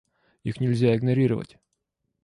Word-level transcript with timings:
Их 0.43 0.59
нельзя 0.59 0.95
игнорировать. 0.95 1.57